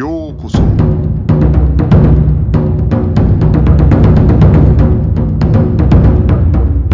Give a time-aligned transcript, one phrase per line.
[0.00, 0.58] ようこそ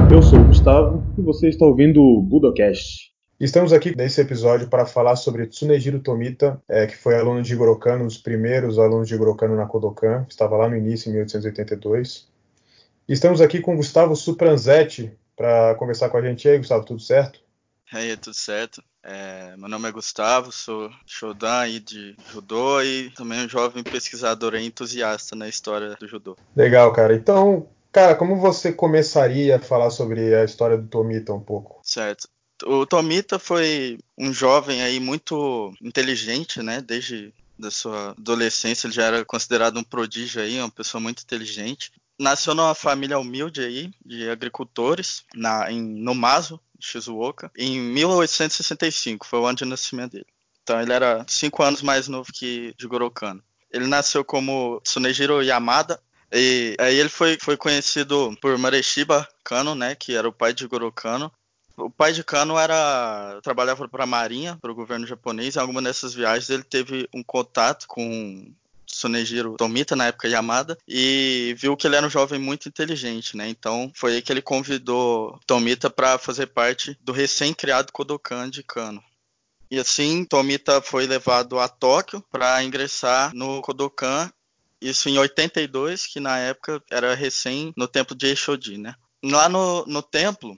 [0.09, 3.11] Eu sou o Gustavo e você está ouvindo o Budocast.
[3.41, 7.77] Estamos aqui nesse episódio para falar sobre Tsunejiro Tomita, é, que foi aluno de Jigoro
[7.79, 11.15] Kano, um dos primeiros alunos de Jigoro Kano na Kodokan, estava lá no início, em
[11.15, 12.29] 1882.
[13.09, 16.45] Estamos aqui com Gustavo Supranzetti para conversar com a gente.
[16.45, 17.41] E aí, Gustavo, tudo certo?
[17.92, 18.84] E aí, tudo certo?
[19.02, 24.56] É, meu nome é Gustavo, sou Shodan aí de judô e também um jovem pesquisador
[24.56, 26.36] e entusiasta na história do judô.
[26.54, 27.16] Legal, cara.
[27.16, 31.80] Então, cara, como você começaria a falar sobre a história do Tomita um pouco?
[31.84, 32.28] Certo.
[32.66, 36.82] O Tomita foi um jovem aí muito inteligente, né?
[36.82, 41.92] Desde da sua adolescência ele já era considerado um prodígio aí, uma pessoa muito inteligente.
[42.20, 49.46] Nasceu numa família humilde aí, de agricultores, na, em Nomazo, Shizuoka, em 1865, foi o
[49.46, 50.26] ano de nascimento dele.
[50.64, 53.42] Então ele era cinco anos mais novo que Jigoro Kano.
[53.72, 56.00] Ele nasceu como Tsunejiro Yamada,
[56.32, 60.62] e aí ele foi, foi conhecido por Mareshiba Kano, né, que era o pai de
[60.62, 61.32] Jigoro Kano.
[61.78, 65.56] O pai de Kano era trabalhava para a marinha, para o governo japonês.
[65.56, 68.52] Em alguma dessas viagens ele teve um contato com
[68.98, 73.48] Tsunejiro Tomita, na época Yamada, e viu que ele era um jovem muito inteligente, né?
[73.48, 79.04] Então foi aí que ele convidou Tomita para fazer parte do recém-criado Kodokan de Kano.
[79.70, 84.32] E assim, Tomita foi levado a Tóquio para ingressar no Kodokan,
[84.82, 88.96] isso em 82, que na época era recém no templo de Eishoji, né?
[89.24, 90.56] Lá no, no templo,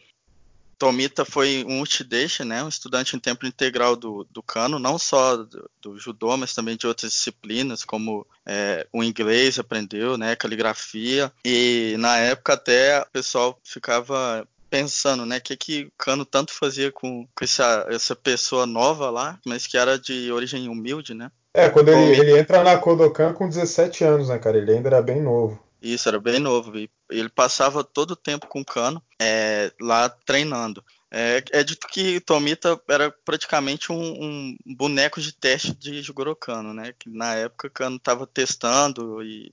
[0.80, 5.36] Tomita foi um Uchideshi, né, um estudante em tempo integral do, do Kano, não só
[5.36, 11.32] do, do, judô, mas também de outras disciplinas, como é, o inglês aprendeu, né, caligrafia,
[11.44, 16.54] e na época até o pessoal ficava pensando, né, o que que o Kano tanto
[16.54, 21.30] fazia com, com essa, essa pessoa nova lá, mas que era de origem humilde, né.
[21.54, 25.02] É, quando ele, ele entra na Kodokan com 17 anos, né, cara, ele ainda era
[25.02, 25.60] bem novo.
[25.82, 26.78] Isso, era bem novo.
[26.78, 30.84] E ele passava todo o tempo com o Kano é, lá treinando.
[31.12, 36.74] É, é, dito que Tomita era praticamente um, um, boneco de teste de Jigoro Kano,
[36.74, 36.94] né?
[36.98, 39.52] Que na época Kano estava testando e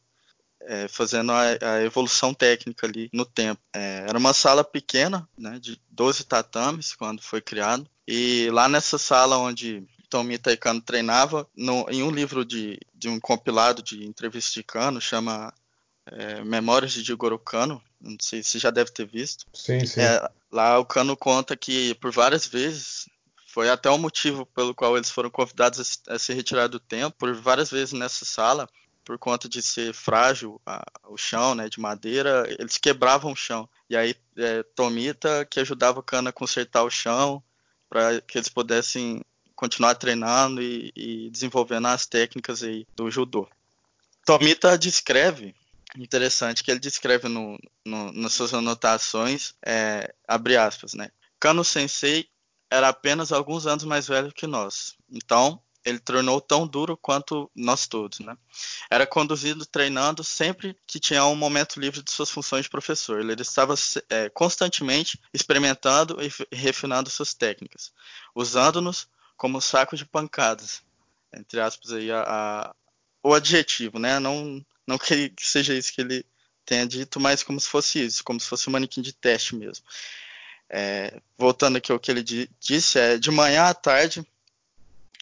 [0.61, 3.61] é, fazendo a, a, evolução técnica ali no tempo.
[3.73, 5.59] É, era uma sala pequena, né?
[5.59, 7.89] De 12 tatames quando foi criado.
[8.07, 13.19] E lá nessa sala onde Tomita e Kano treinava, em um livro de, de um
[13.19, 15.53] compilado de entrevistas de Kano, chama
[16.07, 19.47] é, Memórias de Jigoro Kano, não sei se já deve ter visto.
[19.53, 20.01] Sim, sim.
[20.01, 23.07] É, lá o Kano conta que por várias vezes
[23.49, 27.35] foi até o motivo pelo qual eles foram convidados a, se retirar do templo, por
[27.35, 28.69] várias vezes nessa sala,
[29.05, 33.69] por conta de ser frágil a, o chão, né, de madeira, eles quebravam o chão.
[33.89, 37.43] E aí é, Tomita que ajudava o Kano a consertar o chão
[37.89, 39.23] para que eles pudessem
[39.55, 43.49] continuar treinando e, e desenvolvendo as técnicas aí do judô.
[44.25, 45.55] Tomita descreve
[45.99, 51.11] interessante que ele descreve no, no, nas suas anotações, é, abre aspas, né?
[51.39, 52.29] Kano Sensei
[52.71, 57.87] era apenas alguns anos mais velho que nós, então ele tornou tão duro quanto nós
[57.87, 58.37] todos, né?
[58.91, 63.21] Era conduzido treinando sempre que tinha um momento livre de suas funções de professor.
[63.21, 63.75] Ele estava
[64.11, 67.93] é, constantemente experimentando e refinando suas técnicas,
[68.35, 70.83] usando-nos como saco de pancadas,
[71.33, 72.75] entre aspas aí a, a,
[73.23, 74.19] o adjetivo, né?
[74.19, 76.25] Não não que, que seja isso que ele
[76.65, 79.85] tenha dito, mas como se fosse isso, como se fosse um manequim de teste mesmo.
[80.69, 82.25] É, voltando aqui ao que ele
[82.59, 84.27] disse, é de manhã à tarde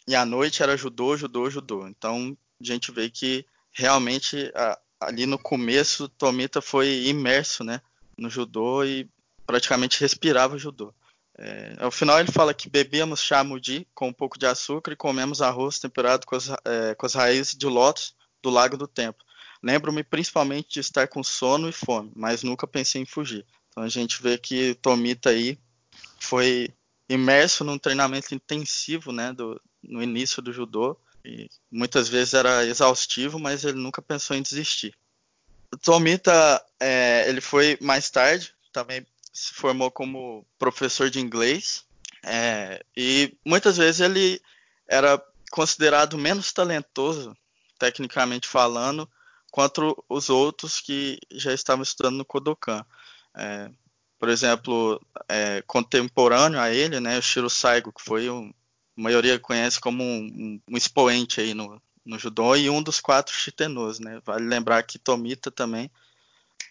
[0.07, 1.87] e à noite era judô, judô, judô.
[1.87, 7.81] Então a gente vê que realmente a, ali no começo Tomita foi imerso né,
[8.17, 9.09] no judô e
[9.45, 10.93] praticamente respirava judô.
[11.37, 14.95] É, ao final ele fala que bebíamos chá mudi com um pouco de açúcar e
[14.95, 19.24] comemos arroz temperado com as, é, com as raízes de lótus do lago do tempo.
[19.65, 23.43] Lembro-me principalmente de estar com sono e fome, mas nunca pensei em fugir.
[23.67, 25.57] Então a gente vê que Tomita aí
[26.19, 26.69] foi
[27.09, 30.95] imerso num treinamento intensivo, né, do, no início do judô.
[31.25, 34.95] E muitas vezes era exaustivo, mas ele nunca pensou em desistir.
[35.73, 39.03] O Tomita, é, ele foi mais tarde, também
[39.33, 41.83] se formou como professor de inglês.
[42.23, 44.39] É, e muitas vezes ele
[44.87, 45.19] era
[45.49, 47.35] considerado menos talentoso,
[47.79, 49.09] tecnicamente falando,
[49.55, 52.85] quanto os outros que já estavam estudando no Kodokan.
[53.33, 53.71] É,
[54.19, 58.49] por exemplo, é, contemporâneo a ele, né, o Shiro Saigo, que foi um,
[58.97, 63.33] a maioria conhece como um, um expoente aí no, no judô e um dos quatro
[63.33, 64.19] shitenos, né?
[64.25, 65.89] Vale lembrar que Tomita também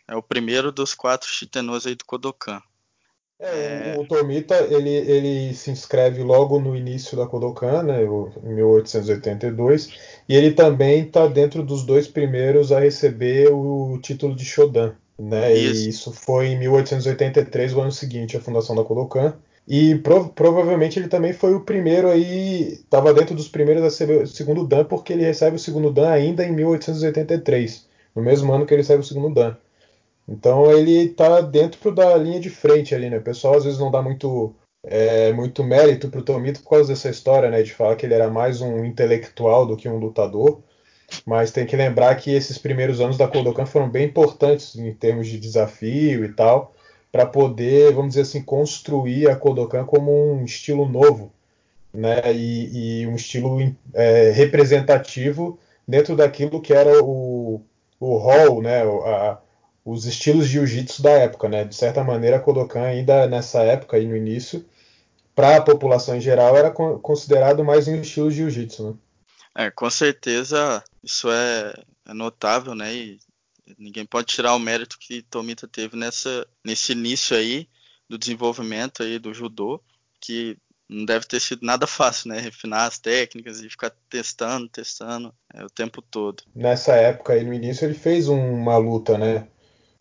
[0.06, 2.62] é o primeiro dos quatro shitenos aí do Kodokan.
[3.40, 8.54] É, o, o Tomita ele, ele se inscreve logo no início da Kodokan, né, em
[8.54, 9.92] 1882,
[10.28, 14.94] e ele também está dentro dos dois primeiros a receber o título de Shodan.
[15.18, 15.86] Né, isso.
[15.86, 19.34] E isso foi em 1883, o ano seguinte à fundação da Kodokan.
[19.66, 24.22] E prov provavelmente ele também foi o primeiro aí, estava dentro dos primeiros a receber
[24.22, 28.66] o segundo Dan, porque ele recebe o segundo Dan ainda em 1883, no mesmo ano
[28.66, 29.56] que ele recebe o segundo Dan.
[30.28, 33.18] Então ele está dentro da linha de frente ali, né?
[33.18, 37.10] O pessoal às vezes não dá muito, é, muito mérito pro Tomito por causa dessa
[37.10, 37.62] história, né?
[37.62, 40.62] De falar que ele era mais um intelectual do que um lutador.
[41.26, 45.28] Mas tem que lembrar que esses primeiros anos da Kodokan foram bem importantes em termos
[45.28, 46.72] de desafio e tal,
[47.12, 51.30] para poder, vamos dizer assim, construir a Kodokan como um estilo novo,
[51.92, 52.32] né?
[52.34, 53.58] E, e um estilo
[53.92, 57.60] é, representativo dentro daquilo que era o,
[58.00, 58.82] o hall, né?
[58.82, 59.38] A,
[59.84, 61.64] os estilos de jiu-jitsu da época, né?
[61.64, 64.64] De certa maneira, Kodokan ainda nessa época e no início,
[65.34, 68.94] para a população em geral, era considerado mais um estilo de jiu-jitsu, né?
[69.56, 71.74] É, com certeza isso é,
[72.08, 72.92] é, notável, né?
[72.94, 73.18] E
[73.78, 77.68] ninguém pode tirar o mérito que Tomita teve nessa, nesse início aí
[78.08, 79.80] do desenvolvimento aí do judô,
[80.20, 80.56] que
[80.88, 82.40] não deve ter sido nada fácil, né?
[82.40, 86.42] Refinar as técnicas e ficar testando, testando é, o tempo todo.
[86.54, 89.46] Nessa época aí, no início, ele fez uma luta, né?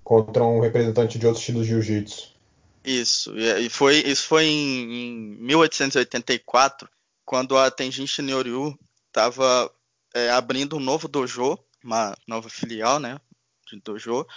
[0.03, 2.33] Contra um representante de outro estilo de jiu-jitsu.
[2.83, 6.89] Isso, e foi, isso foi em, em 1884,
[7.25, 8.77] quando a Tenjin Shinryu
[9.07, 9.71] estava
[10.13, 13.17] é, abrindo um novo dojo, uma nova filial, né,
[13.67, 14.27] de dojo,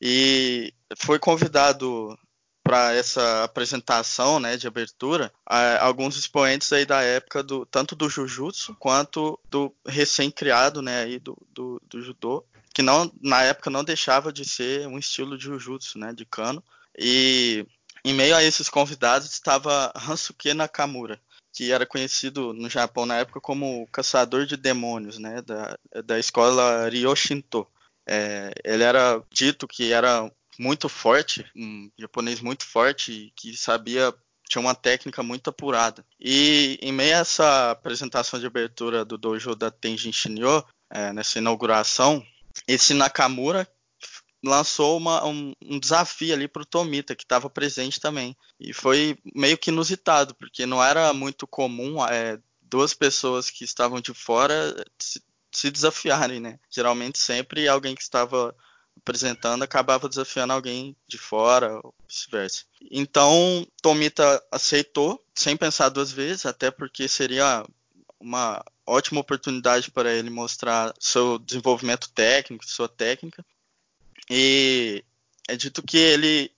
[0.00, 2.18] e foi convidado
[2.62, 5.32] para essa apresentação, né, de abertura,
[5.80, 11.36] alguns expoentes aí da época do tanto do Jujutsu quanto do recém-criado, né, aí do,
[11.50, 15.98] do, do judô, que não na época não deixava de ser um estilo de Jujutsu,
[15.98, 16.62] né, de Kano.
[16.98, 17.66] E
[18.04, 21.20] em meio a esses convidados estava Hansuke Nakamura,
[21.52, 26.18] que era conhecido no Japão na época como o caçador de demônios, né, da, da
[26.18, 27.66] escola Ryoshinto.
[28.06, 34.12] É, ele era dito que era muito forte, um japonês muito forte, que sabia
[34.48, 36.04] tinha uma técnica muito apurada.
[36.20, 41.38] E em meio a essa apresentação de abertura do dojo da Tenjin Shinryo, é, nessa
[41.38, 42.22] inauguração,
[42.66, 43.68] esse Nakamura
[44.44, 48.36] lançou uma, um, um, desafio ali para o Tomita, que estava presente também.
[48.58, 54.00] E foi meio que inusitado, porque não era muito comum é, duas pessoas que estavam
[54.00, 55.22] de fora se,
[55.52, 56.58] se, desafiarem, né?
[56.70, 58.54] Geralmente sempre alguém que estava
[58.96, 62.64] apresentando acabava desafiando alguém de fora, ou vice-versa.
[62.90, 67.64] Então, Tomita aceitou, sem pensar duas vezes, até porque seria
[68.20, 73.44] uma ótima oportunidade para ele mostrar seu desenvolvimento técnico, sua técnica.
[74.30, 75.04] E
[75.48, 76.50] é dito que ele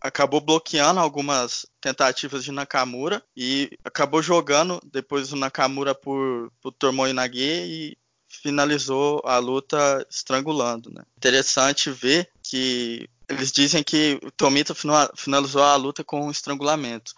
[0.00, 7.12] acabou bloqueando algumas tentativas de Nakamura e acabou jogando depois o Nakamura por, por Tomoe
[7.12, 7.98] Nage e
[8.28, 10.90] finalizou a luta estrangulando.
[10.92, 11.02] Né?
[11.16, 14.74] Interessante ver que eles dizem que o Tomita
[15.16, 17.12] finalizou a luta com um estrangulamento.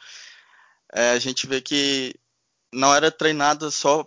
[0.93, 2.15] É, a gente vê que
[2.73, 4.07] não era treinado só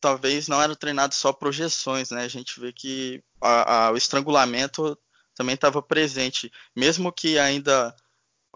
[0.00, 2.22] talvez não era treinado só projeções, né?
[2.22, 4.96] A gente vê que a, a, o estrangulamento
[5.34, 7.94] também estava presente, mesmo que ainda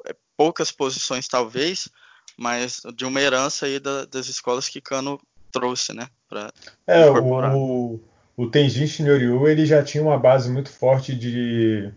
[0.07, 1.89] é, poucas posições talvez,
[2.37, 5.21] mas de uma herança aí da, das escolas que Kano
[5.53, 6.09] trouxe, né?
[6.29, 6.53] Pra
[6.87, 7.55] é, incorporar.
[7.57, 8.01] o,
[8.37, 11.91] o Tenjin Shinryu ele já tinha uma base muito forte de,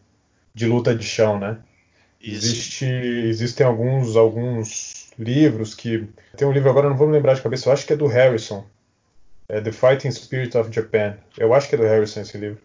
[0.54, 1.60] de luta de chão, né?
[2.22, 6.08] Existe, existem alguns, alguns livros que.
[6.36, 8.08] Tem um livro agora, não vou me lembrar de cabeça, eu acho que é do
[8.08, 8.66] Harrison,
[9.50, 11.16] é The Fighting Spirit of Japan.
[11.38, 12.60] Eu acho que é do Harrison esse livro.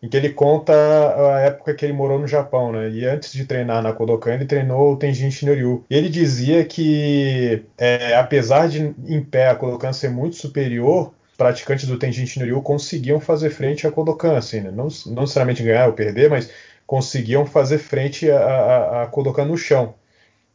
[0.00, 2.88] Em que ele conta a época que ele morou no Japão, né?
[2.88, 5.84] E antes de treinar na Kodokan, ele treinou o Tenjin Shinryu.
[5.90, 11.86] E ele dizia que, é, apesar de em pé a Kodokan ser muito superior, praticantes
[11.86, 14.70] do Tenjin Shinryu conseguiam fazer frente à Kodokan, assim, né?
[14.70, 16.48] Não, não necessariamente ganhar ou perder, mas
[16.86, 19.94] conseguiam fazer frente à, à, à Kodokan no chão.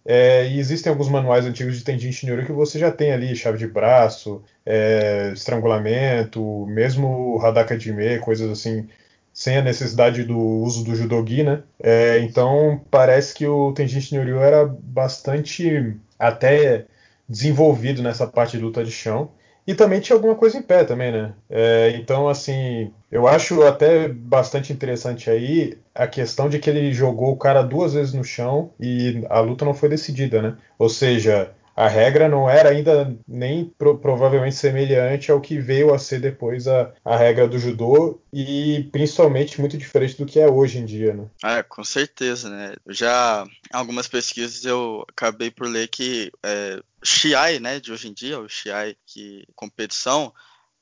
[0.05, 3.57] É, e existem alguns manuais antigos de Tenjin Shinryu que você já tem ali chave
[3.57, 8.87] de braço, é, estrangulamento, mesmo Hadaka Jime, coisas assim,
[9.33, 11.63] sem a necessidade do uso do Judogi, né?
[11.81, 16.85] É, então parece que o Tenjin Shinryu era bastante até
[17.27, 19.31] desenvolvido nessa parte de luta de chão.
[19.65, 21.33] E também tinha alguma coisa em pé também, né?
[21.49, 27.31] É, então, assim, eu acho até bastante interessante aí a questão de que ele jogou
[27.31, 30.57] o cara duas vezes no chão e a luta não foi decidida, né?
[30.77, 35.99] Ou seja, a regra não era ainda nem pro, provavelmente semelhante ao que veio a
[35.99, 40.79] ser depois a, a regra do judô e principalmente muito diferente do que é hoje
[40.79, 41.25] em dia, né?
[41.43, 42.73] É, com certeza, né?
[42.89, 48.39] Já algumas pesquisas eu acabei por ler que é, Shiai, né, de hoje em dia,
[48.39, 50.33] o Shiai, que competição,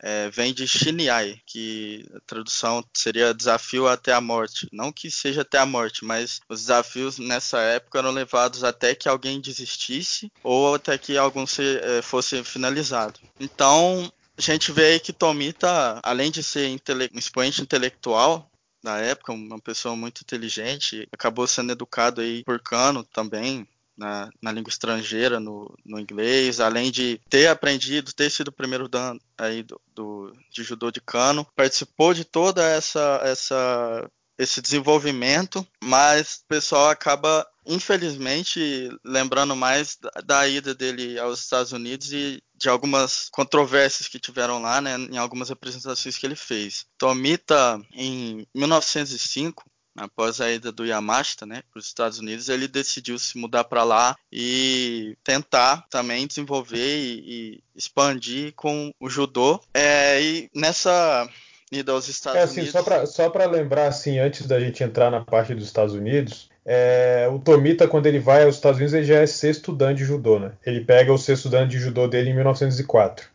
[0.04, 4.68] é, vem de Shiniai, que a tradução seria desafio até a morte.
[4.72, 9.08] Não que seja até a morte, mas os desafios nessa época eram levados até que
[9.08, 13.20] alguém desistisse ou até que algum se, é, fosse finalizado.
[13.40, 18.52] Então, a gente vê aí que Tomita, além de ser um expoente intelectual,
[18.84, 23.68] da época, uma pessoa muito inteligente, acabou sendo educado aí por Kano também,
[24.02, 28.90] na, na língua estrangeira, no, no, inglês, além de ter aprendido, ter sido o primeiro
[28.90, 35.66] dan aí do, do, de judô de cano, participou de toda essa, essa esse desenvolvimento,
[35.84, 42.42] mas o pessoal acaba infelizmente lembrando mais da, da, ida dele aos Estados Unidos e
[42.56, 46.86] de algumas controvérsias que tiveram lá, né, em algumas apresentações que ele fez.
[46.98, 49.64] Tomita em 1905
[50.02, 53.84] após a ida do Yamashita, né, para os Estados Unidos, ele decidiu se mudar para
[53.84, 59.62] lá e tentar também desenvolver e, e expandir com o judô.
[59.74, 61.30] É, e nessa
[61.72, 63.12] ida aos Estados é, assim, Unidos.
[63.12, 67.40] Só para lembrar, assim, antes da gente entrar na parte dos Estados Unidos, é, o
[67.40, 70.52] Tomita, quando ele vai aos Estados Unidos, ele já é sexto dan de judô, né?
[70.66, 73.28] Ele pega o sexto dan de judô dele em 1904.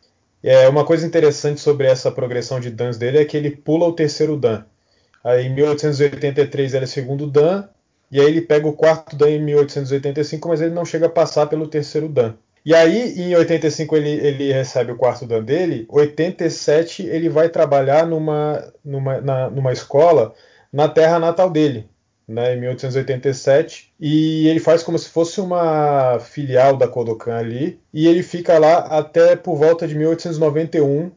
[0.43, 3.93] É, uma coisa interessante sobre essa progressão de dans dele é que ele pula o
[3.93, 4.65] terceiro dan.
[5.27, 7.65] Aí em 1883 ele é segundo Dan,
[8.09, 11.47] e aí ele pega o quarto Dan em 1885, mas ele não chega a passar
[11.47, 12.35] pelo terceiro Dan.
[12.65, 15.85] E aí, em 85, ele, ele recebe o quarto Dan dele.
[15.89, 20.33] 87, ele vai trabalhar numa, numa, na, numa escola
[20.71, 21.89] na terra natal dele,
[22.25, 23.93] né, em 1887.
[23.99, 27.79] E ele faz como se fosse uma filial da Kodokan ali.
[27.93, 31.11] E ele fica lá até por volta de 1891,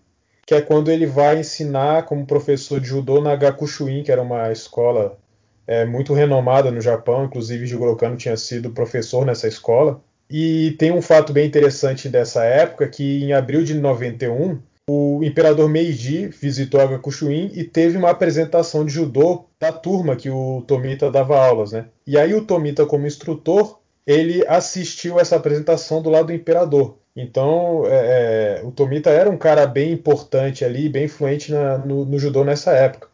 [0.51, 4.51] que é quando ele vai ensinar como professor de judô na Gakushuin, que era uma
[4.51, 5.17] escola
[5.65, 10.03] é, muito renomada no Japão, inclusive Jigoro Kano tinha sido professor nessa escola.
[10.29, 15.69] E tem um fato bem interessante dessa época, que em abril de 91, o imperador
[15.69, 21.13] Meiji visitou a Gakushuin e teve uma apresentação de judô da turma que o Tomita
[21.13, 21.87] dava aulas, né?
[22.05, 26.99] E aí o Tomita, como instrutor, ele assistiu essa apresentação do lado do imperador.
[27.15, 32.05] Então, é, é, o Tomita era um cara bem importante ali, bem influente na, no,
[32.05, 33.09] no, judô nessa época.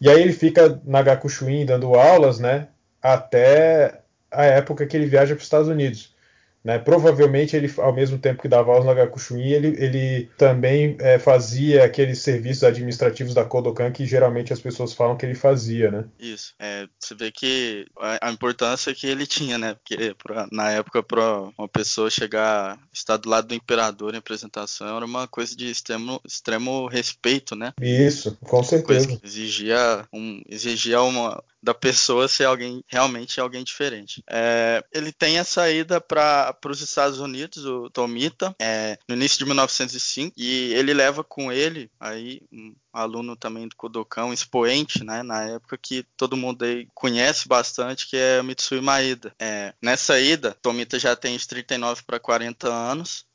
[0.00, 2.68] E aí ele fica na Gakushuin dando aulas, né,
[3.02, 6.14] até a época que ele viaja para os Estados Unidos.
[6.62, 6.78] Né?
[6.78, 11.84] Provavelmente ele, ao mesmo tempo que dava aulas na Gakushuin, ele, ele também é, fazia
[11.84, 16.04] aqueles serviços administrativos da Kodokan que geralmente as pessoas falam que ele fazia, né?
[16.18, 16.54] Isso.
[16.58, 19.74] É, você vê que a, a, importância que ele tinha, né?
[19.74, 24.96] Porque pra, na época para uma pessoa chegar estar do lado do imperador em apresentação
[24.96, 27.72] era uma coisa de extremo, extremo respeito, né?
[27.80, 29.18] Isso, com certeza.
[29.24, 34.22] exigia um, exigia uma da pessoa ser alguém realmente alguém diferente.
[34.28, 39.44] É, ele tem a saída para os Estados Unidos, o Tomita, é, no início de
[39.44, 45.22] 1905, e ele leva com ele aí um aluno também do Kodokan, um expoente, né,
[45.22, 49.34] na época que todo mundo aí conhece bastante, que é Mitsui Maeda.
[49.38, 53.26] É, nessa ida, Tomita já tem de 39 para 40 anos,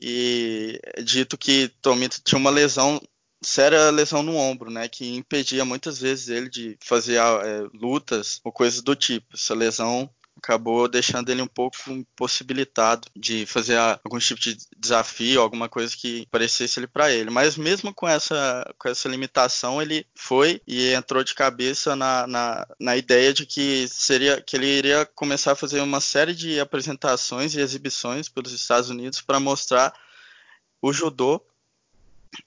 [0.00, 3.00] e é dito que Tomita tinha uma lesão
[3.44, 8.50] séria lesão no ombro, né, que impedia muitas vezes ele de fazer é, lutas ou
[8.52, 9.26] coisas do tipo.
[9.34, 15.68] Essa lesão acabou deixando ele um pouco impossibilitado de fazer algum tipo de desafio, alguma
[15.68, 17.30] coisa que parecesse ele para ele.
[17.30, 22.66] Mas mesmo com essa, com essa limitação, ele foi e entrou de cabeça na, na,
[22.78, 27.54] na ideia de que seria que ele iria começar a fazer uma série de apresentações
[27.54, 29.94] e exibições pelos Estados Unidos para mostrar
[30.82, 31.40] o judô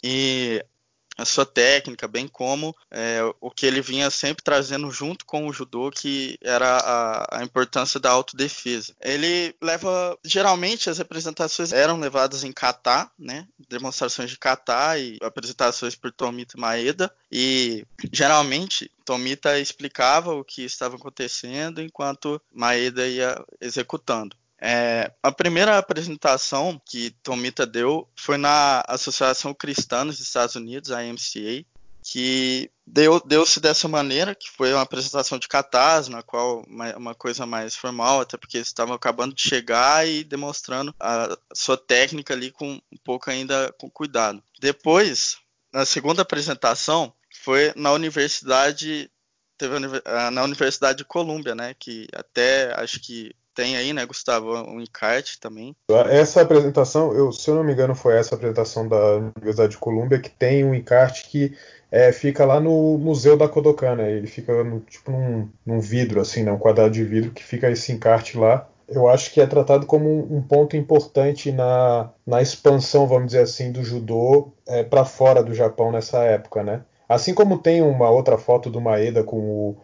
[0.04, 0.64] e
[1.18, 5.54] a sua técnica, bem como é, o que ele vinha sempre trazendo junto com o
[5.54, 8.94] judô, que era a, a, importância da autodefesa.
[9.02, 15.96] Ele leva, geralmente as apresentações eram levadas em kata, né, demonstrações de kata e apresentações
[15.96, 24.36] por Tomita Maeda, e geralmente Tomita explicava o que estava acontecendo enquanto Maeda ia executando.
[24.60, 31.00] É, a primeira apresentação que Tomita deu foi na Associação Cristã dos Estados Unidos, a
[31.00, 31.66] AMCA,
[32.04, 37.16] que deu, deu-se dessa maneira, que foi uma apresentação de catarse, na qual uma, uma
[37.16, 42.34] coisa mais formal, até porque eles estavam acabando de chegar e demonstrando a sua técnica
[42.34, 44.42] ali com um pouco ainda com cuidado.
[44.60, 45.38] Depois,
[45.72, 49.12] na segunda apresentação, foi na universidade
[49.58, 49.80] teve
[50.32, 55.40] na Universidade de Colômbia, né, que até acho que tem aí, né, Gustavo, um encarte
[55.40, 55.76] também.
[56.12, 60.20] Essa apresentação, eu, se eu não me engano, foi essa apresentação da Universidade de Colômbia
[60.20, 61.58] que tem um encarte que
[61.92, 64.12] é, fica lá no Museu da Kodokan, né?
[64.12, 66.52] Ele fica no, tipo num, num, vidro, assim, né?
[66.52, 68.70] Um quadrado de vidro que fica esse encarte lá.
[68.88, 73.72] Eu acho que é tratado como um, ponto importante na, na expansão, vamos dizer assim,
[73.72, 76.84] do judô é, para fora do Japão nessa época, né?
[77.10, 79.78] Assim como tem uma outra foto do Maeda com o,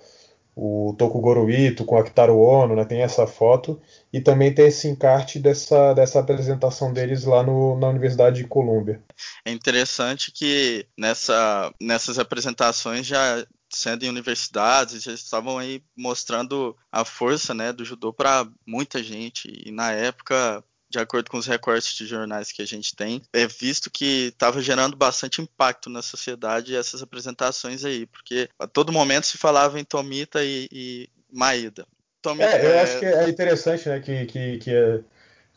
[0.56, 2.86] o Tokugoro Ito, com o Akitaro Ono, né?
[2.86, 3.82] Tem essa foto
[4.12, 9.02] e também tem esse encarte dessa, dessa apresentação deles lá no, na Universidade de Colômbia.
[9.46, 13.46] É interessante que nessa, nessas apresentações já
[13.76, 19.52] sendo em universidades, já estavam aí mostrando a força né, do judô para muita gente.
[19.66, 23.48] E na época de acordo com os recortes de jornais que a gente tem, é
[23.48, 29.26] visto que estava gerando bastante impacto na sociedade essas apresentações aí, porque a todo momento
[29.26, 31.88] se falava em Tomita e, e Maeda.
[32.22, 32.82] Tomita, é, eu é...
[32.82, 35.00] acho que é interessante, né, que, que, que é,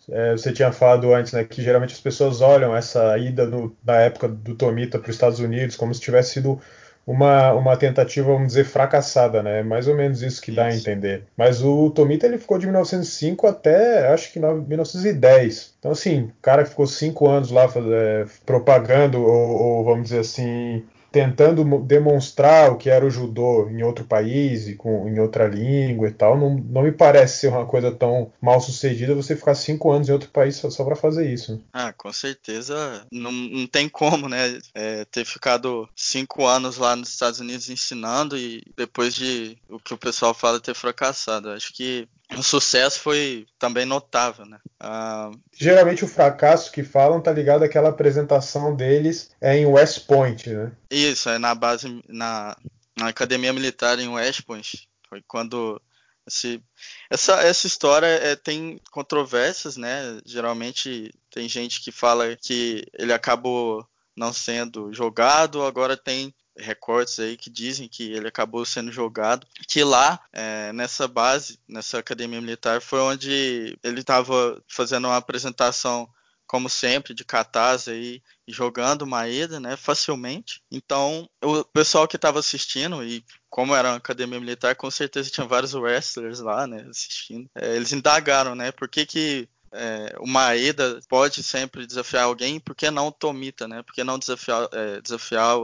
[0.08, 3.96] é, você tinha falado antes, né, que geralmente as pessoas olham essa ida no, na
[3.96, 6.58] época do Tomita para os Estados Unidos como se tivesse sido
[7.06, 9.62] uma, uma tentativa, vamos dizer, fracassada, né?
[9.62, 11.22] Mais ou menos isso que dá a entender.
[11.36, 15.76] Mas o Tomita ele ficou de 1905 até acho que 1910.
[15.78, 20.20] Então, assim, o cara que ficou cinco anos lá é, propagando, ou, ou, vamos dizer
[20.20, 25.46] assim, tentando demonstrar o que era o judô em outro país e com, em outra
[25.46, 29.54] língua e tal, não, não me parece ser uma coisa tão mal sucedida você ficar
[29.54, 31.62] cinco anos em outro país só, só para fazer isso.
[31.72, 34.58] Ah, com certeza não, não tem como, né?
[34.74, 39.94] É, ter ficado cinco anos lá nos Estados Unidos ensinando e depois de o que
[39.94, 41.50] o pessoal fala ter fracassado.
[41.50, 44.58] Acho que o sucesso foi também notável, né?
[44.80, 50.50] Ah, Geralmente o fracasso que falam tá ligado àquela apresentação deles é em West Point,
[50.50, 50.72] né?
[50.90, 52.56] Isso, é na base, na,
[52.96, 54.88] na academia militar em West Point.
[55.08, 55.80] Foi quando
[56.26, 56.60] esse,
[57.08, 60.18] essa, essa história é, tem controvérsias, né?
[60.26, 67.36] Geralmente tem gente que fala que ele acabou não sendo jogado, agora tem recortes aí
[67.36, 72.80] que dizem que ele acabou sendo jogado, que lá é, nessa base, nessa academia militar,
[72.80, 76.08] foi onde ele estava fazendo uma apresentação
[76.46, 80.62] como sempre, de catarse aí, jogando Maeda, né, facilmente.
[80.70, 85.46] Então, o pessoal que estava assistindo, e como era uma academia militar, com certeza tinha
[85.46, 87.50] vários wrestlers lá, né, assistindo.
[87.54, 92.74] É, eles indagaram, né, por que que é, o Maeda pode sempre desafiar alguém, por
[92.74, 95.58] que não Tomita, né, por que não desafiar, é, desafiar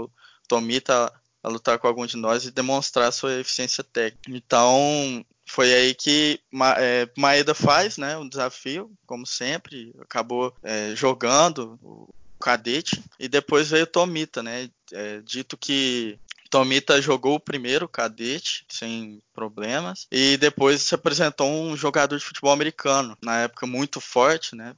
[0.53, 1.11] Tomita
[1.43, 4.31] a lutar com algum de nós e demonstrar sua eficiência técnica.
[4.37, 6.39] Então, foi aí que
[6.77, 12.07] é, Maeda faz né, um desafio, como sempre, acabou é, jogando o
[12.39, 14.69] cadete, e depois veio Tomita, né?
[14.93, 16.19] É, dito que
[16.51, 22.53] Tomita jogou o primeiro cadete sem problemas e depois se apresentou um jogador de futebol
[22.53, 24.77] americano, na época muito forte, né?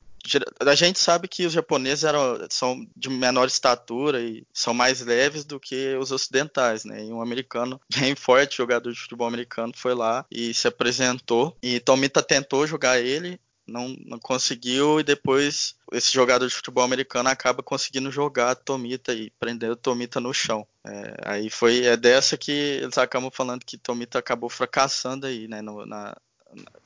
[0.60, 5.44] A gente sabe que os japoneses eram, são de menor estatura e são mais leves
[5.44, 7.04] do que os ocidentais, né?
[7.04, 11.56] E um americano bem forte, jogador de futebol americano, foi lá e se apresentou.
[11.62, 17.28] E Tomita tentou jogar ele, não, não conseguiu, e depois esse jogador de futebol americano
[17.28, 20.66] acaba conseguindo jogar Tomita e prender Tomita no chão.
[20.86, 25.62] É, aí foi é dessa que eles acabam falando que Tomita acabou fracassando aí, né?
[25.62, 26.14] No, na,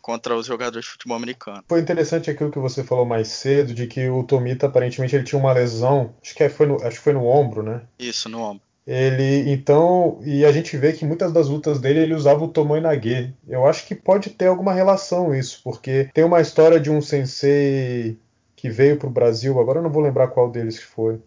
[0.00, 1.64] contra os jogadores de futebol americano.
[1.68, 5.38] Foi interessante aquilo que você falou mais cedo, de que o Tomita aparentemente ele tinha
[5.38, 7.83] uma lesão, acho que foi no, acho que foi no ombro, né?
[7.98, 8.62] Isso, no ombro.
[8.87, 12.81] Ele, então, e a gente vê que muitas das lutas dele ele usava o Tomoe
[12.81, 13.35] Nage.
[13.46, 18.16] Eu acho que pode ter alguma relação isso, porque tem uma história de um sensei
[18.57, 21.20] que veio para o Brasil, agora eu não vou lembrar qual deles que foi,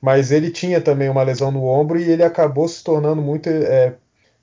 [0.00, 3.94] mas ele tinha também uma lesão no ombro e ele acabou se tornando muito é,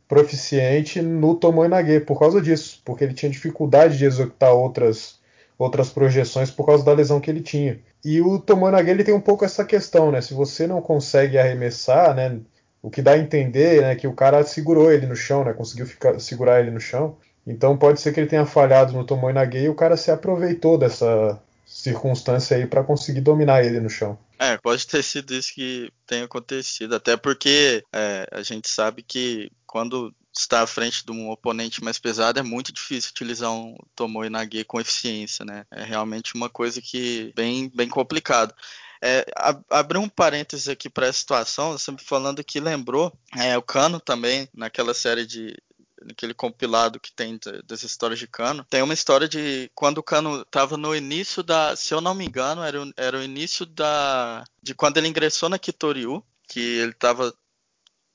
[0.10, 5.20] proficiente no Tomoe Nage por causa disso, porque ele tinha dificuldade de executar outras,
[5.56, 7.80] outras projeções por causa da lesão que ele tinha.
[8.04, 10.20] E o Tomoe Nage ele tem um pouco essa questão, né?
[10.20, 12.40] Se você não consegue arremessar, né?
[12.82, 15.54] O que dá a entender é né, que o cara segurou ele no chão, né?
[15.54, 17.16] Conseguiu ficar, segurar ele no chão.
[17.46, 20.76] Então pode ser que ele tenha falhado no Tomoe Nage e o cara se aproveitou
[20.76, 24.18] dessa circunstância aí para conseguir dominar ele no chão.
[24.40, 29.52] É, pode ter sido isso que tenha acontecido, até porque é, a gente sabe que
[29.70, 34.28] quando está à frente de um oponente mais pesado é muito difícil utilizar um Tomoe
[34.28, 35.64] Nage com eficiência, né?
[35.70, 38.52] É realmente uma coisa que bem bem complicado.
[39.00, 39.26] É,
[39.70, 44.50] abrir um parênteses aqui para a situação, me falando que lembrou é, o Cano também,
[44.54, 45.56] naquela série de,
[46.04, 50.42] naquele compilado que tem das histórias de Cano, tem uma história de quando o Cano
[50.42, 54.44] estava no início da, se eu não me engano, era, o, era o início da
[54.64, 57.34] de quando ele ingressou na Kitoriu, que ele estava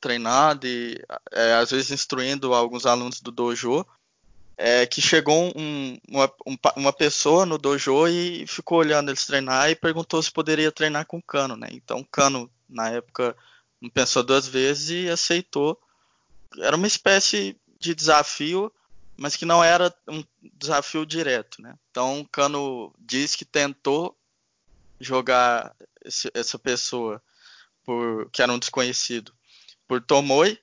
[0.05, 3.87] treinando e é, às vezes instruindo alguns alunos do dojo.
[4.57, 9.71] é que chegou um, uma, um, uma, pessoa no dojo e ficou olhando eles treinar
[9.71, 11.69] e perguntou se poderia treinar com Cano, né?
[11.73, 13.35] Então Cano, na época,
[13.81, 15.81] não pensou duas vezes e aceitou.
[16.59, 18.71] Era uma espécie de desafio,
[19.17, 20.23] mas que não era um
[20.61, 21.75] desafio direto, né?
[21.91, 24.15] Então Cano diz que tentou
[25.01, 27.23] jogar esse, essa pessoa
[27.85, 29.34] por que era um desconhecido
[29.87, 30.59] por Tomoe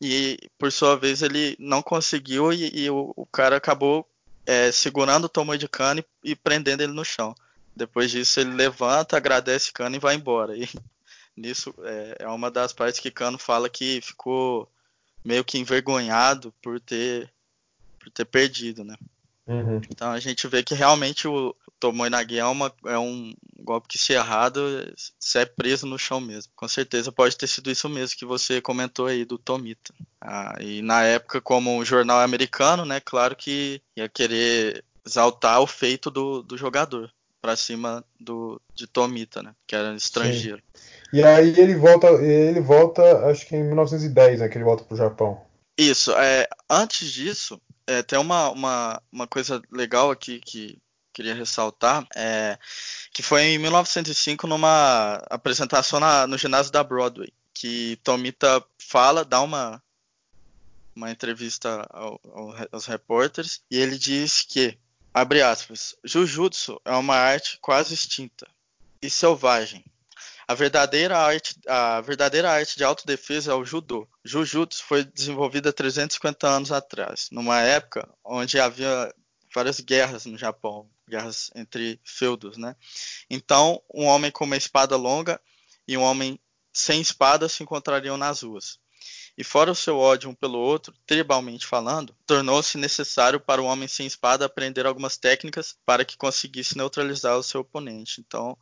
[0.00, 4.08] e por sua vez ele não conseguiu e, e o, o, cara acabou
[4.44, 7.34] é, segurando o Tomoe de Kano e, e, prendendo ele no chão.
[7.74, 10.56] Depois disso ele levanta, agradece Kano e vai embora.
[10.56, 10.68] E
[11.36, 14.68] nisso é, é uma das partes que Kano fala que ficou
[15.24, 17.32] meio que envergonhado por ter
[17.98, 18.96] por ter perdido, né?
[19.46, 19.80] Uhum.
[19.90, 23.98] Então a gente vê que realmente o Tomoe Nagi é, uma, é um golpe que
[23.98, 24.60] se errado,
[25.18, 26.52] você é preso no chão mesmo.
[26.54, 29.92] Com certeza pode ter sido isso mesmo que você comentou aí do Tomita.
[30.20, 35.66] Ah, e na época, como um jornal americano, né, claro que ia querer exaltar o
[35.66, 40.62] feito do, do jogador para cima do de Tomita, né, que era estrangeiro.
[40.74, 40.92] Sim.
[41.12, 44.96] E aí ele volta, ele volta, acho que em 1910, né, que ele volta pro
[44.96, 45.42] Japão.
[45.76, 46.12] Isso.
[46.12, 50.78] É, antes disso, é, tem uma, uma, uma coisa legal aqui que
[51.12, 52.58] queria ressaltar, é,
[53.12, 59.40] que foi em 1905 numa apresentação na, no ginásio da Broadway, que Tomita fala, dá
[59.40, 59.82] uma,
[60.96, 64.78] uma entrevista ao, ao, aos repórteres, e ele diz que,
[65.12, 68.48] abre aspas, Jujutsu é uma arte quase extinta
[69.00, 69.84] e selvagem,
[70.46, 74.08] a verdadeira arte, a verdadeira arte de autodefesa é o judô.
[74.24, 79.12] Jujutsu foi desenvolvida 350 anos atrás, numa época onde havia
[79.54, 82.74] várias guerras no Japão, guerras entre feudos, né?
[83.28, 85.40] Então, um homem com uma espada longa
[85.86, 86.38] e um homem
[86.72, 88.78] sem espada se encontrariam nas ruas.
[89.36, 93.88] E fora o seu ódio um pelo outro, tribalmente falando, tornou-se necessário para o homem
[93.88, 98.20] sem espada aprender algumas técnicas para que conseguisse neutralizar o seu oponente.
[98.20, 98.56] Então,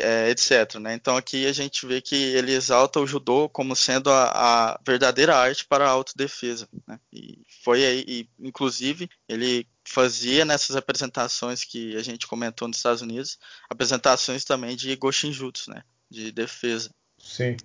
[0.00, 0.76] é, etc.
[0.80, 0.94] Né?
[0.94, 4.30] Então aqui a gente vê que ele exalta o judô como sendo a,
[4.72, 6.68] a verdadeira arte para a autodefesa.
[6.86, 6.98] Né?
[7.12, 13.02] E foi aí, e, inclusive, ele fazia nessas apresentações que a gente comentou nos Estados
[13.02, 15.82] Unidos, apresentações também de Goshinjutsu, né?
[16.10, 16.90] de defesa.
[17.18, 17.56] Sim.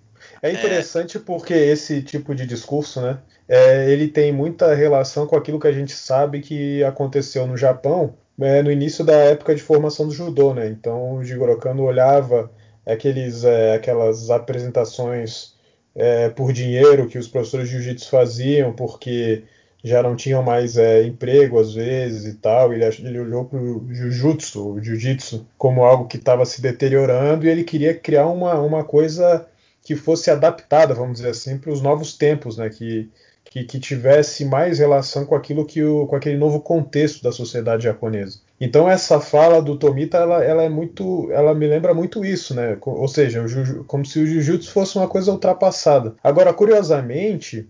[0.41, 1.19] É interessante é...
[1.19, 5.71] porque esse tipo de discurso, né, é, ele tem muita relação com aquilo que a
[5.71, 10.53] gente sabe que aconteceu no Japão é, no início da época de formação do judô,
[10.53, 10.67] né?
[10.67, 12.51] Então o Jigoro Kano olhava
[12.85, 15.55] aqueles, é, aquelas apresentações
[15.95, 19.43] é, por dinheiro que os professores de jiu-jitsu faziam, porque
[19.83, 22.73] já não tinham mais é, emprego às vezes e tal.
[22.73, 27.49] Ele, ele olhou para o jiu-jitsu, o jiu-jitsu, como algo que estava se deteriorando e
[27.49, 29.47] ele queria criar uma, uma coisa
[29.81, 32.69] que fosse adaptada, vamos dizer assim, para os novos tempos, né?
[32.69, 33.09] Que,
[33.49, 37.83] que, que, tivesse mais relação com aquilo que o, com aquele novo contexto da sociedade
[37.83, 38.39] japonesa.
[38.61, 42.77] Então essa fala do Tomita, ela, ela é muito, ela me lembra muito isso, né?
[42.79, 43.43] Ou seja,
[43.87, 46.15] como se o jiu-jitsu fosse uma coisa ultrapassada.
[46.23, 47.67] Agora, curiosamente,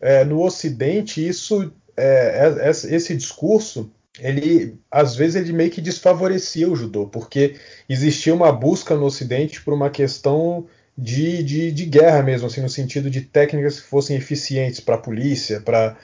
[0.00, 6.68] é, no Ocidente isso, é, é, esse discurso ele às vezes ele meio que desfavorecia
[6.68, 7.54] o judô, porque
[7.88, 10.66] existia uma busca no Ocidente por uma questão
[10.98, 14.98] de, de, de guerra mesmo, assim, no sentido de técnicas que fossem eficientes para a
[14.98, 15.96] polícia, para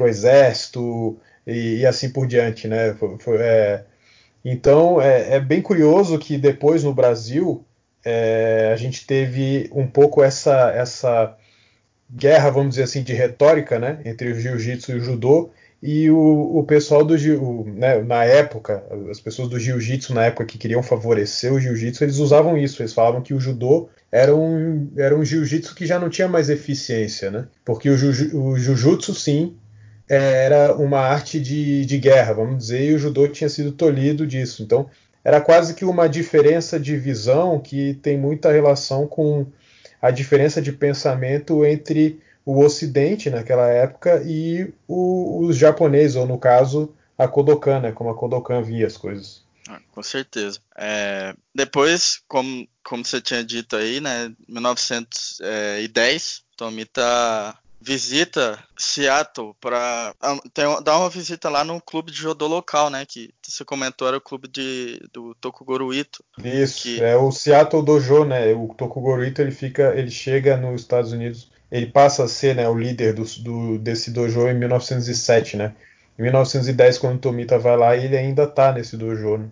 [0.00, 2.94] o exército e, e, assim por diante, né?
[2.94, 3.84] Foi, foi, é...
[4.44, 7.64] Então é, é, bem curioso que depois no Brasil
[8.04, 11.36] é, a gente teve um pouco essa, essa
[12.10, 15.50] guerra, vamos dizer assim, de retórica, né, entre o jiu-jitsu e o judô,
[15.82, 20.44] e o, o pessoal do jiu, né, na época, as pessoas do jiu-jitsu na época
[20.44, 24.92] que queriam favorecer o jiu-jitsu, eles usavam isso, eles falavam que o judô era um,
[24.96, 27.48] era um jiu-jitsu que já não tinha mais eficiência, né?
[27.64, 29.56] Porque o, o jiu-jitsu, sim,
[30.08, 34.62] era uma arte de, de guerra, vamos dizer, e o judô tinha sido tolhido disso.
[34.62, 34.88] Então,
[35.24, 39.46] era quase que uma diferença de visão que tem muita relação com
[40.00, 46.38] a diferença de pensamento entre o Ocidente naquela época e o, os japoneses, ou no
[46.38, 49.42] caso, a Kodokan, né, como a Kodokan via as coisas.
[49.68, 50.58] Ah, com certeza.
[50.76, 60.14] É, depois, como, como você tinha dito aí, né, 1910, Tomita visita Seattle para
[60.84, 63.04] dar uma visita lá no clube de judô local, né?
[63.04, 66.24] Que você comentou era o clube de, do Tokugoro Ito.
[66.42, 67.02] Isso, que...
[67.02, 68.52] é o Seattle Dojo, né?
[68.54, 72.68] O Tokugoro Ito ele fica, ele chega nos Estados Unidos, ele passa a ser, né,
[72.68, 75.72] o líder do, do desse dojo em 1907, né?
[76.18, 79.48] Em 1910, quando o Tomita vai lá, ele ainda tá nesse dojo, né?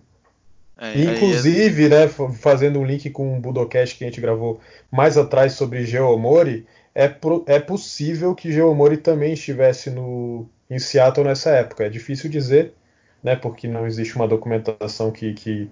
[0.78, 1.88] É, Inclusive, é...
[1.88, 6.66] né, fazendo um link com o Budocast que a gente gravou mais atrás sobre Geomori,
[6.94, 11.84] é, pro, é possível que Geomori também estivesse no, em Seattle nessa época.
[11.84, 12.74] É difícil dizer,
[13.22, 15.70] né, porque não existe uma documentação que, que,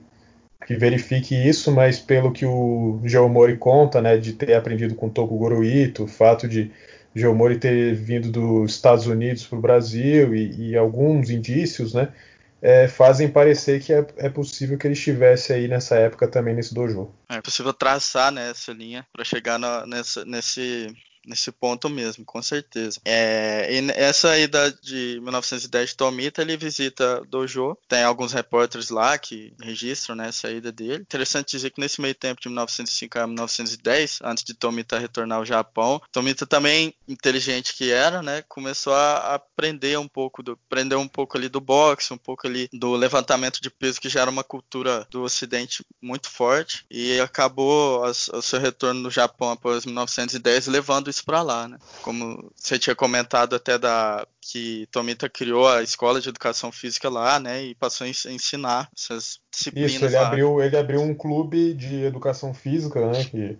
[0.66, 5.64] que verifique isso, mas pelo que o Geomori conta, né, de ter aprendido com Tokugoro
[5.64, 6.70] Ito, o fato de
[7.14, 12.12] Geomori ter vindo dos Estados Unidos para o Brasil e, e, alguns indícios, né,
[12.60, 16.74] é, fazem parecer que é, é, possível que ele estivesse aí nessa época também nesse
[16.74, 17.10] dojo.
[17.28, 20.92] É possível traçar né, essa linha para chegar na, nessa, nesse
[21.28, 23.00] nesse ponto mesmo, com certeza.
[23.04, 29.52] É, essa ida de 1910 de Tomita, ele visita Dojo, tem alguns repórteres lá que
[29.60, 31.02] registram né, essa ida dele.
[31.02, 35.44] Interessante dizer que nesse meio tempo, de 1905 a 1910, antes de Tomita retornar ao
[35.44, 41.08] Japão, Tomita também, inteligente que era, né, começou a aprender um pouco, do, aprender um
[41.08, 44.44] pouco ali do boxe, um pouco ali do levantamento de peso, que já era uma
[44.44, 51.10] cultura do Ocidente muito forte, e acabou o seu retorno no Japão após 1910 levando
[51.18, 51.78] isso para lá, né?
[52.02, 57.38] Como você tinha comentado até da que Tomita criou a escola de educação física lá,
[57.38, 57.62] né?
[57.62, 59.92] E passou a ensinar essas disciplinas.
[59.92, 60.26] Isso, ele lá.
[60.26, 63.24] abriu, ele abriu um clube de educação física, né?
[63.24, 63.58] Que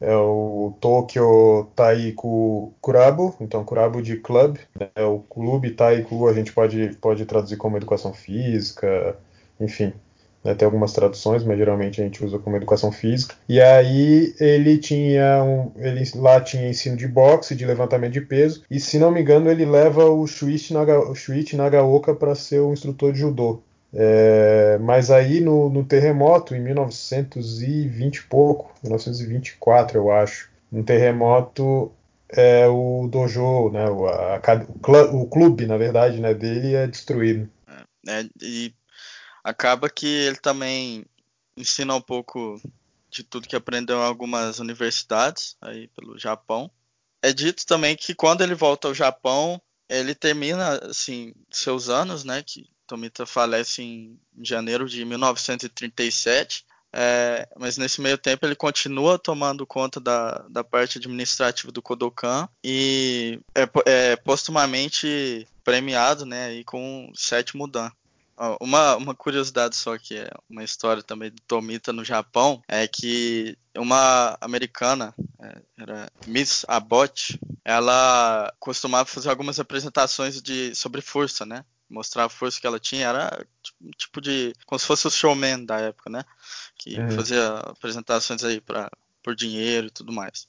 [0.00, 4.58] é o Tokyo Taiku Kurabu, então Kurabu de club,
[4.94, 9.16] é o clube Taiku, a gente pode, pode traduzir como educação física,
[9.58, 9.92] enfim,
[10.44, 13.34] né, tem algumas traduções, mas geralmente a gente usa como educação física.
[13.48, 18.62] E aí ele tinha um, ele lá tinha ensino de boxe, de levantamento de peso,
[18.70, 22.60] e se não me engano ele leva o Shuichi, Naga, o Shuichi Nagaoka para ser
[22.60, 23.62] o instrutor de judô.
[23.92, 31.90] É, mas aí no, no, terremoto, em 1920 e pouco, 1924 eu acho, um terremoto,
[32.28, 34.40] é, o dojo, né, o, a,
[35.12, 37.48] o, clube, na verdade, né, dele é destruído.
[38.06, 38.74] É, e
[39.48, 41.06] acaba que ele também
[41.56, 42.60] ensina um pouco
[43.10, 46.70] de tudo que aprendeu em algumas universidades aí pelo Japão.
[47.22, 52.42] É dito também que quando ele volta ao Japão, ele termina assim seus anos, né,
[52.42, 56.64] que Tomita falece em janeiro de 1937.
[56.90, 62.48] É, mas nesse meio tempo ele continua tomando conta da, da parte administrativa do Kodokan
[62.64, 67.90] e é, é postumamente premiado né, aí com sete mudan.
[68.60, 73.58] Uma, uma curiosidade só que é uma história também do Tomita no Japão é que
[73.76, 81.64] uma americana, é, era Miss Abbott, ela costumava fazer algumas apresentações de, sobre força, né?
[81.90, 84.52] Mostrar a força que ela tinha, era tipo, tipo de.
[84.66, 86.22] como se fosse o showman da época, né?
[86.76, 87.10] Que uhum.
[87.10, 88.90] fazia apresentações aí pra,
[89.22, 90.46] por dinheiro e tudo mais.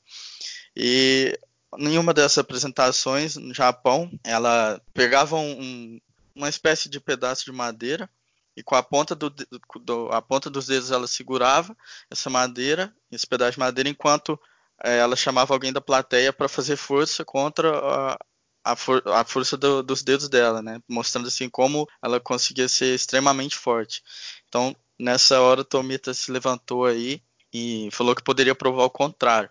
[0.75, 1.37] E
[1.77, 5.99] nenhuma dessas apresentações no Japão, ela pegava um,
[6.39, 8.09] uma espécie de pedaço de madeira
[8.55, 11.75] e com a ponta, do, do, a ponta dos dedos ela segurava
[12.09, 14.39] essa madeira, esse pedaço de madeira, enquanto
[14.83, 18.17] é, ela chamava alguém da plateia para fazer força contra a,
[18.63, 20.81] a, for, a força do, dos dedos dela, né?
[20.87, 24.01] Mostrando assim como ela conseguia ser extremamente forte.
[24.47, 27.21] Então, nessa hora, Tomita se levantou aí
[27.53, 29.49] e falou que poderia provar o contrário.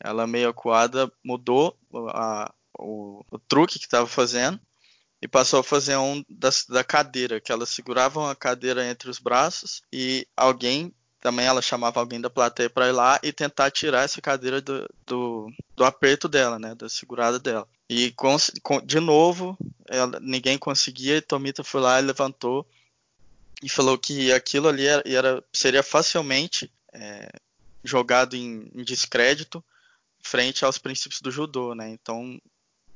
[0.00, 1.76] Ela, meio acuada, mudou
[2.10, 4.60] a, o, o truque que estava fazendo
[5.26, 9.18] e passou a fazer um da, da cadeira, que ela segurava a cadeira entre os
[9.18, 14.04] braços e alguém também ela chamava alguém da plateia para ir lá e tentar tirar
[14.04, 17.66] essa cadeira do, do, do, aperto dela, né, da segurada dela.
[17.90, 19.58] E com, com, de novo,
[19.88, 22.64] ela, ninguém conseguia e Tomita foi lá e levantou
[23.60, 27.28] e falou que aquilo ali era, era seria facilmente é,
[27.82, 29.64] jogado em, em descrédito
[30.22, 31.90] frente aos princípios do judô, né?
[31.90, 32.40] Então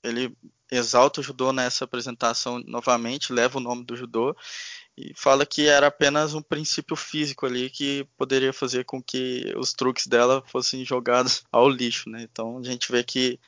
[0.02, 0.36] ele
[0.70, 4.36] exalta o judô nessa apresentação novamente, leva o nome do judô
[4.96, 9.72] e fala que era apenas um princípio físico ali que poderia fazer com que os
[9.72, 12.22] truques dela fossem jogados ao lixo, né?
[12.22, 13.38] Então a gente vê que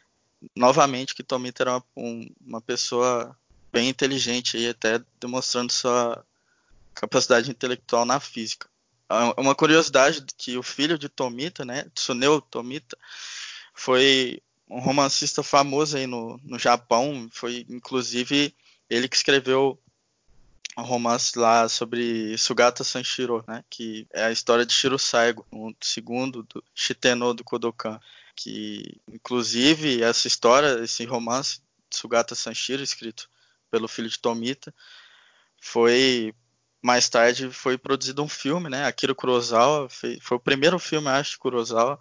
[0.56, 3.36] novamente que Tomita era uma, um, uma pessoa
[3.72, 6.24] bem inteligente e até demonstrando sua
[6.94, 8.68] capacidade intelectual na física.
[9.36, 12.96] Uma curiosidade que o filho de Tomita, né, Tsuneo Tomita,
[13.74, 17.28] foi um romancista famoso aí no, no Japão.
[17.30, 18.54] Foi inclusive
[18.88, 19.78] ele que escreveu
[20.76, 25.74] um romance lá sobre Sugata Sanshiro, né, que é a história de Shiro Saigo, um
[25.80, 28.00] segundo do Shiteno do Kodokan,
[28.34, 33.28] que inclusive essa história, esse romance de Sugata Sanshiro escrito
[33.70, 34.74] pelo filho de Tomita,
[35.60, 36.34] foi
[36.80, 41.32] mais tarde foi produzido um filme, né, Akira Kurosawa, foi, foi o primeiro filme, acho,
[41.32, 42.00] de Kurosawa,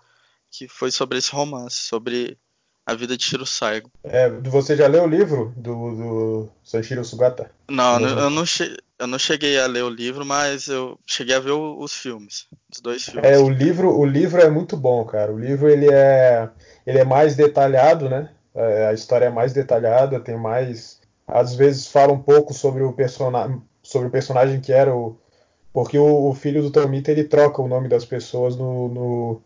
[0.50, 2.38] que foi sobre esse romance, sobre
[2.86, 3.90] a Vida de Shiro Saigo.
[4.04, 7.52] É, você já leu o livro do, do Sanshiro Sugata?
[7.70, 8.78] Não, eu não, che...
[9.00, 12.82] eu não cheguei a ler o livro, mas eu cheguei a ver os filmes, os
[12.82, 13.30] dois filmes.
[13.30, 15.32] É, o livro, o livro é muito bom, cara.
[15.32, 16.50] O livro ele é,
[16.86, 18.30] ele é mais detalhado, né?
[18.54, 22.92] É, a história é mais detalhada, tem mais às vezes fala um pouco sobre o,
[22.92, 23.32] person
[23.82, 25.18] sobre o personagem que era o.
[25.74, 29.42] Porque o, o, filho do Tomita ele troca o nome das pessoas no, no,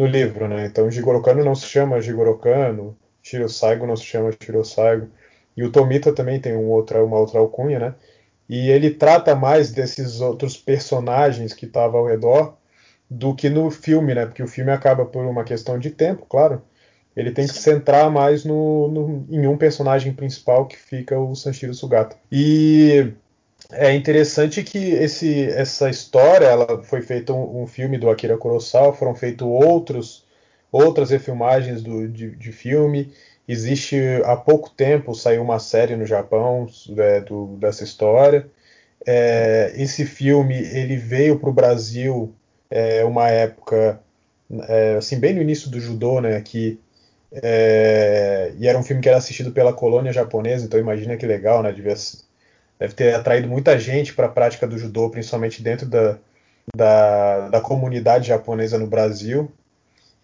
[0.00, 0.64] no livro, né?
[0.64, 5.08] Então Jigoro Kano não se chama Jigoro Kano, Shiro Saigo não se chama Shiro Saigo.
[5.54, 7.94] E o Tomita também tem um outra, uma outra alcunha, né?
[8.48, 12.56] E ele trata mais desses outros personagens que estavam ao redor
[13.10, 14.24] do que no filme, né?
[14.24, 16.62] Porque o filme acaba por uma questão de tempo, claro.
[17.14, 21.34] Ele tem que se centrar mais no, no, em um personagem principal que fica o
[21.34, 22.16] Sanshiro Sugata.
[22.32, 23.12] E
[23.72, 28.92] é interessante que esse, essa história ela foi feita um, um, filme do Akira Kurosawa,
[28.92, 30.28] foram feitos outros
[30.72, 33.12] outras refilmagens do, de, de filme
[33.50, 38.48] Existe há pouco tempo saiu uma série no Japão é, do, dessa história.
[39.04, 42.32] É, esse filme ele veio para o Brasil
[42.70, 44.00] é, uma época
[44.68, 46.40] é, assim bem no início do judô, né?
[46.40, 46.78] Que
[47.32, 51.60] é, e era um filme que era assistido pela colônia japonesa, então imagina que legal,
[51.60, 51.72] né?
[51.72, 51.96] Devia,
[52.80, 56.18] deve ter atraído muita gente para a prática do judô, principalmente dentro da,
[56.74, 59.52] da, da comunidade japonesa no Brasil.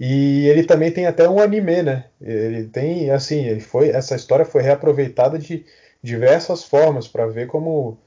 [0.00, 2.04] E ele também tem até um anime, né?
[2.20, 5.64] Ele tem, assim, ele foi, essa história foi reaproveitada de
[6.02, 7.98] diversas formas para ver como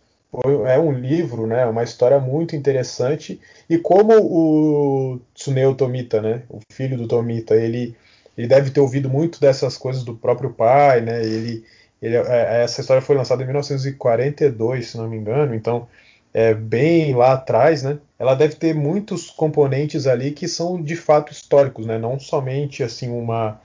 [0.67, 1.65] é um livro, né?
[1.65, 6.43] Uma história muito interessante e como o Tsuneo Tomita, né?
[6.49, 7.95] O filho do Tomita, ele
[8.38, 11.21] ele deve ter ouvido muito dessas coisas do próprio pai, né?
[11.21, 11.65] Ele,
[12.01, 15.88] ele é, essa história foi lançada em 1942, se não me engano, então
[16.33, 17.99] é, bem lá atrás, né?
[18.17, 21.97] Ela deve ter muitos componentes ali que são de fato históricos, né?
[21.97, 23.59] Não somente assim uma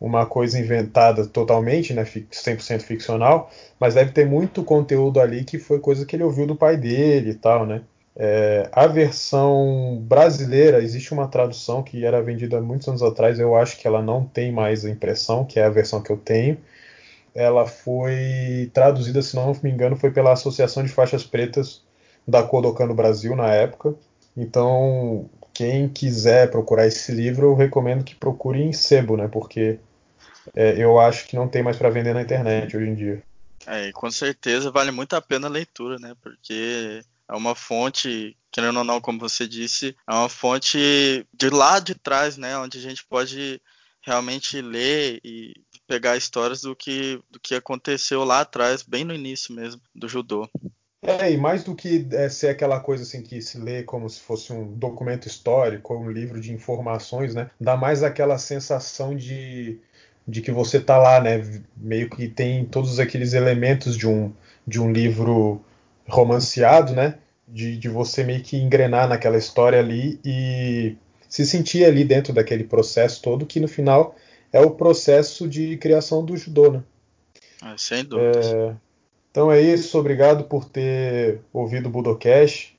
[0.00, 5.78] uma coisa inventada totalmente, né, 100% ficcional, mas deve ter muito conteúdo ali que foi
[5.78, 7.82] coisa que ele ouviu do pai dele e tal, né?
[8.16, 13.78] É, a versão brasileira, existe uma tradução que era vendida muitos anos atrás, eu acho
[13.78, 16.58] que ela não tem mais a impressão, que é a versão que eu tenho.
[17.34, 21.82] Ela foi traduzida, se não me engano, foi pela Associação de Faixas Pretas
[22.26, 23.94] da Kodokan no Brasil na época.
[24.36, 29.28] Então, quem quiser procurar esse livro, eu recomendo que procure em sebo, né?
[29.28, 29.78] Porque
[30.54, 33.22] é, eu acho que não tem mais para vender na internet hoje em dia.
[33.66, 36.14] É, com certeza vale muito a pena a leitura, né?
[36.20, 41.78] Porque é uma fonte, querendo ou não, como você disse, é uma fonte de lá
[41.78, 42.56] de trás, né?
[42.58, 43.60] Onde a gente pode
[44.04, 45.54] realmente ler e
[45.86, 50.48] pegar histórias do que, do que aconteceu lá atrás, bem no início mesmo, do judô.
[51.04, 54.20] É, e mais do que é, ser aquela coisa assim que se lê como se
[54.20, 57.50] fosse um documento histórico ou um livro de informações, né?
[57.60, 59.80] Dá mais aquela sensação de,
[60.26, 61.42] de que você tá lá, né?
[61.76, 64.32] Meio que tem todos aqueles elementos de um,
[64.64, 65.60] de um livro
[66.08, 67.18] romanceado, né?
[67.48, 70.96] De, de você meio que engrenar naquela história ali e
[71.28, 74.14] se sentir ali dentro daquele processo todo, que no final
[74.52, 76.82] é o processo de criação do judô, né?
[77.60, 78.40] Ah, sem dúvida.
[78.40, 78.74] É,
[79.30, 82.76] então é isso, obrigado por ter ouvido o Budocast.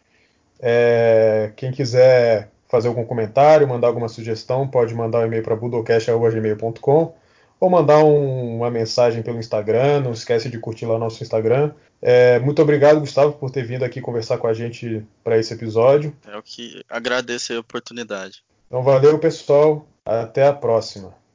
[0.59, 7.15] É, quem quiser fazer algum comentário, mandar alguma sugestão, pode mandar um e-mail para budocast.gmail.com
[7.59, 10.01] ou mandar um, uma mensagem pelo Instagram.
[10.01, 11.71] Não esquece de curtir lá nosso Instagram.
[12.01, 16.13] É, muito obrigado, Gustavo, por ter vindo aqui conversar com a gente para esse episódio.
[16.27, 18.43] É o que agradeço a oportunidade.
[18.67, 19.87] Então valeu, pessoal.
[20.05, 21.22] Até a próxima.